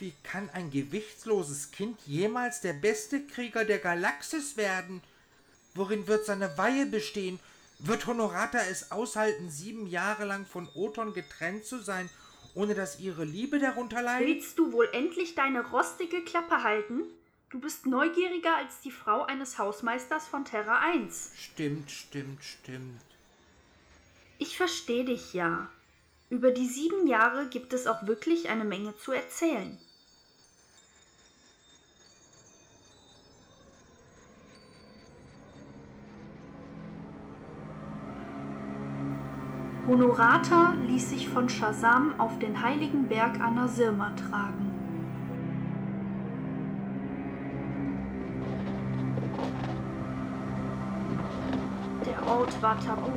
[0.00, 5.02] Wie kann ein gewichtsloses Kind jemals der beste Krieger der Galaxis werden?
[5.74, 7.38] Worin wird seine Weihe bestehen?
[7.80, 12.08] Wird Honorata es aushalten, sieben Jahre lang von Oton getrennt zu sein,
[12.54, 14.28] ohne dass ihre Liebe darunter leidet?
[14.28, 17.02] Willst du wohl endlich deine rostige Klappe halten?
[17.50, 21.32] Du bist neugieriger als die Frau eines Hausmeisters von Terra 1.
[21.36, 23.02] Stimmt, stimmt, stimmt.
[24.38, 25.68] Ich verstehe dich ja.
[26.30, 29.76] Über die sieben Jahre gibt es auch wirklich eine Menge zu erzählen.
[39.90, 44.70] Honorata ließ sich von Shazam auf den heiligen Berg Anasirma tragen.
[52.06, 53.10] Der Ort war tabu.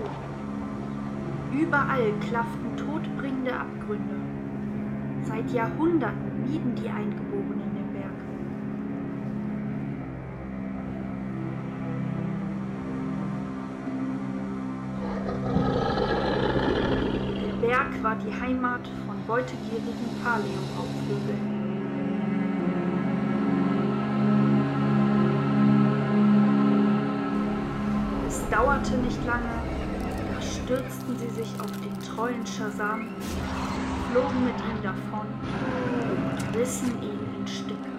[1.52, 4.16] Überall klafften todbringende Abgründe.
[5.26, 7.73] Seit Jahrhunderten mieden die Eingeborenen
[18.04, 21.54] war die Heimat von beutegierigen Paleo-Raubvögeln.
[28.28, 29.64] Es dauerte nicht lange,
[30.34, 33.08] da stürzten sie sich auf den treuen Shazam,
[34.12, 37.93] flogen mit ihm davon und rissen ihn in Stücke.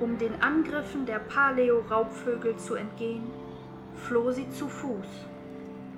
[0.00, 3.30] Um den Angriffen der Paleo-Raubvögel zu entgehen,
[3.94, 5.06] floh sie zu Fuß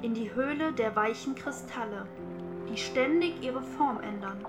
[0.02, 2.06] in die Höhle der weichen Kristalle,
[2.68, 4.44] die ständig ihre Form ändern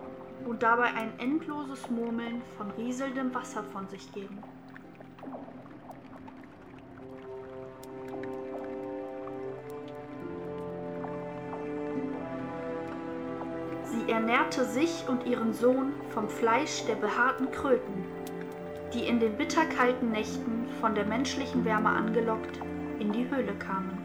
[0.45, 4.39] und dabei ein endloses Murmeln von rieselndem Wasser von sich geben.
[13.83, 18.03] Sie ernährte sich und ihren Sohn vom Fleisch der behaarten Kröten,
[18.93, 22.59] die in den bitterkalten Nächten von der menschlichen Wärme angelockt
[22.99, 23.97] in die Höhle kamen.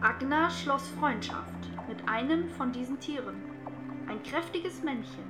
[0.00, 3.36] Agna schloss Freundschaft mit einem von diesen Tieren,
[4.06, 5.24] ein kräftiges Männchen,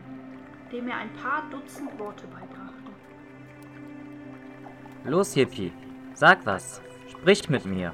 [0.73, 2.91] dem er ein paar Dutzend Worte beibrachte.
[5.05, 5.73] Los, Hippie,
[6.15, 6.83] sag was.
[7.07, 7.93] Sprich mit mir.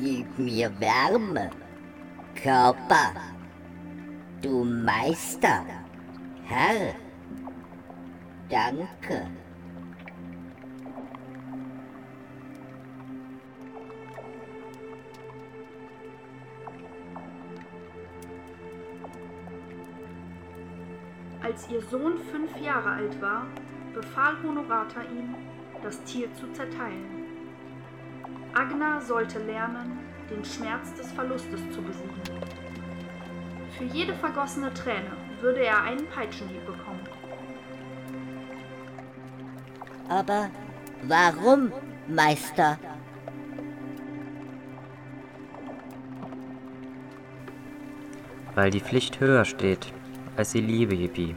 [0.00, 1.50] Gib mir Wärme,
[2.34, 3.12] Körper,
[4.40, 5.62] du Meister,
[6.46, 6.94] Herr.
[8.48, 9.30] Danke.
[21.42, 23.46] Als ihr Sohn fünf Jahre alt war,
[23.92, 25.34] befahl Honorata ihm,
[25.82, 27.19] das Tier zu zerteilen.
[28.54, 29.98] Agna sollte lernen,
[30.30, 32.10] den Schmerz des Verlustes zu besiegen.
[33.76, 37.00] Für jede vergossene Träne würde er einen Peitschenhieb bekommen.
[40.08, 40.50] Aber
[41.02, 41.72] warum,
[42.08, 42.78] Meister?
[48.54, 49.92] Weil die Pflicht höher steht
[50.36, 51.36] als die Liebe, Hippie.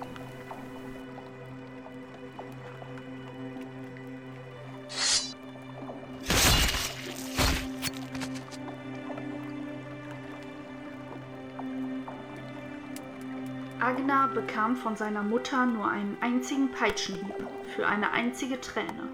[13.84, 17.36] Agna bekam von seiner Mutter nur einen einzigen Peitschenhieb
[17.76, 19.10] für eine einzige Träne.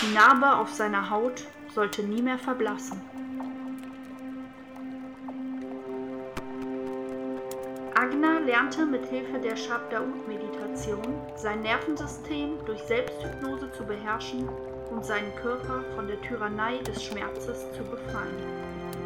[0.00, 3.00] Die Narbe auf seiner Haut sollte nie mehr verblassen.
[7.96, 14.48] Agna lernte mit Hilfe der Shabdaut-Meditation sein Nervensystem durch Selbsthypnose zu beherrschen
[14.92, 18.97] und seinen Körper von der Tyrannei des Schmerzes zu befreien.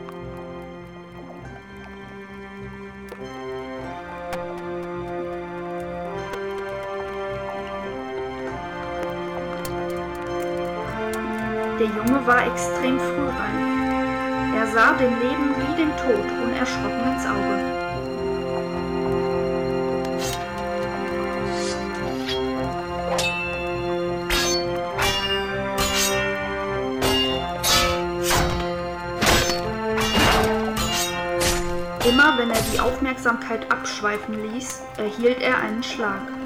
[11.82, 14.54] Der Junge war extrem frühreif.
[14.54, 17.58] Er sah dem Leben wie dem Tod unerschrocken ins Auge.
[32.08, 36.41] Immer wenn er die Aufmerksamkeit abschweifen ließ, erhielt er einen Schlag.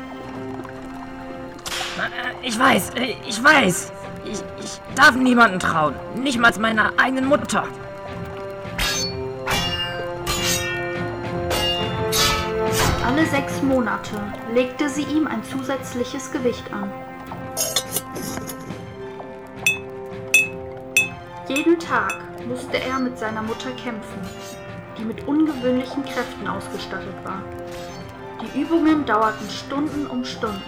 [1.97, 3.93] Äh, Ich weiß, äh, ich weiß.
[4.25, 5.95] Ich, ich darf niemanden trauen.
[6.17, 7.65] Nicht mal meiner eigenen Mutter.
[13.07, 14.17] Alle sechs Monate
[14.53, 16.91] legte sie ihm ein zusätzliches Gewicht an.
[21.49, 22.15] Jeden Tag
[22.49, 24.21] musste er mit seiner Mutter kämpfen,
[24.99, 27.43] die mit ungewöhnlichen Kräften ausgestattet war.
[28.43, 30.63] Die Übungen dauerten Stunden um Stunden.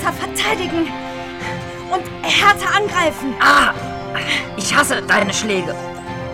[0.00, 0.88] Besser verteidigen
[1.90, 3.34] und härter angreifen.
[3.40, 3.72] Ah!
[4.56, 5.74] Ich hasse deine Schläge.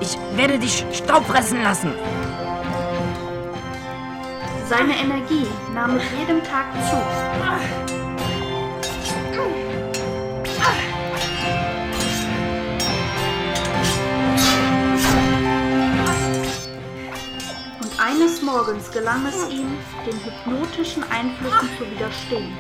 [0.01, 1.93] Ich werde dich Staub fressen lassen.
[4.69, 6.97] Seine Energie nahm mit jedem Tag zu.
[17.81, 22.53] Und eines Morgens gelang es ihm, den hypnotischen Einflüssen zu widerstehen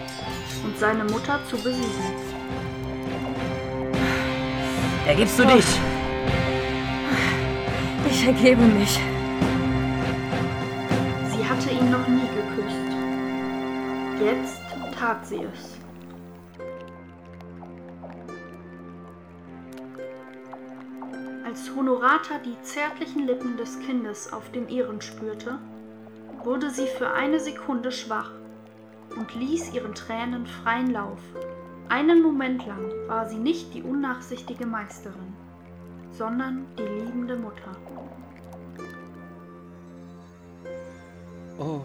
[0.64, 2.36] und seine Mutter zu besiegen.
[5.06, 5.64] Ergibst du dich?
[8.10, 8.98] Ich ergebe mich.
[11.30, 12.86] Sie hatte ihn noch nie geküsst.
[14.20, 14.62] Jetzt
[14.98, 15.76] tat sie es.
[21.44, 25.58] Als Honorata die zärtlichen Lippen des Kindes auf den ihren spürte,
[26.42, 28.30] wurde sie für eine Sekunde schwach
[29.16, 31.20] und ließ ihren Tränen freien Lauf.
[31.88, 35.34] Einen Moment lang war sie nicht die unnachsichtige Meisterin,
[36.12, 37.76] sondern die liebende Mutter.
[41.58, 41.82] Oh,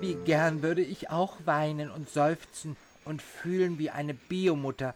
[0.00, 4.94] wie gern würde ich auch weinen und seufzen und fühlen wie eine Biomutter.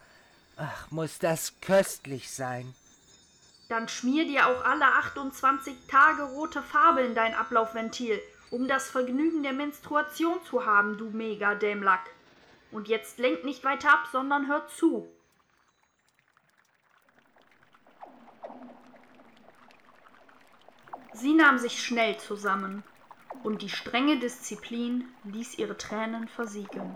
[0.57, 2.73] Ach, muss das köstlich sein.
[3.69, 8.19] Dann schmier dir auch alle 28 Tage rote Farbe in dein Ablaufventil,
[8.51, 12.11] um das Vergnügen der Menstruation zu haben, du Mega-Dämlack.
[12.71, 15.09] Und jetzt lenk nicht weiter ab, sondern hör zu.
[21.13, 22.83] Sie nahm sich schnell zusammen,
[23.43, 26.95] und die strenge Disziplin ließ ihre Tränen versiegen.